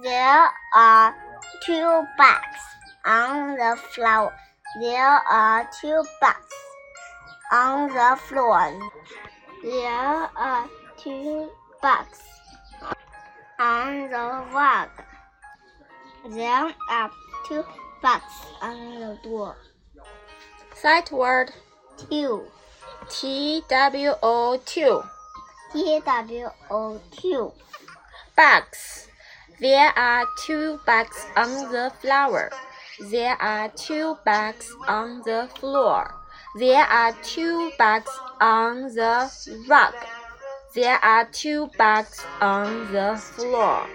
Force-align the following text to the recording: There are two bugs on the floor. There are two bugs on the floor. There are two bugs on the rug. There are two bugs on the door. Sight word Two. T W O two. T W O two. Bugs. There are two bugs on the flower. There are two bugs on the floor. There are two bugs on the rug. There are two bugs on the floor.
There 0.00 0.48
are 0.74 1.14
two 1.66 2.06
bugs 2.16 2.62
on 3.04 3.56
the 3.56 3.76
floor. 3.90 4.32
There 4.80 5.04
are 5.04 5.68
two 5.80 6.02
bugs 6.20 6.54
on 7.52 7.88
the 7.88 8.16
floor. 8.16 8.72
There 9.62 10.30
are 10.36 10.68
two 10.96 11.50
bugs 11.82 12.22
on 13.60 14.08
the 14.08 14.44
rug. 14.54 14.88
There 16.30 16.74
are 16.90 17.10
two 17.46 17.64
bugs 18.00 18.46
on 18.62 19.00
the 19.00 19.18
door. 19.22 19.56
Sight 20.74 21.12
word 21.12 21.52
Two. 22.08 22.42
T 23.10 23.62
W 23.68 24.12
O 24.22 24.60
two. 24.64 25.02
T 25.72 26.00
W 26.04 26.48
O 26.70 27.00
two. 27.10 27.52
Bugs. 28.34 29.08
There 29.62 29.96
are 29.96 30.26
two 30.44 30.80
bugs 30.84 31.24
on 31.36 31.70
the 31.70 31.92
flower. 32.00 32.50
There 32.98 33.40
are 33.40 33.68
two 33.68 34.18
bugs 34.24 34.74
on 34.88 35.22
the 35.24 35.48
floor. 35.54 36.12
There 36.58 36.82
are 36.82 37.12
two 37.22 37.70
bugs 37.78 38.10
on 38.40 38.92
the 38.92 39.30
rug. 39.68 39.94
There 40.74 40.98
are 40.98 41.26
two 41.26 41.70
bugs 41.78 42.26
on 42.40 42.92
the 42.92 43.16
floor. 43.16 43.86